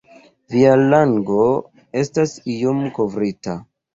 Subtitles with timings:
[0.53, 1.43] Via lango
[2.01, 3.59] estas iom kovrita.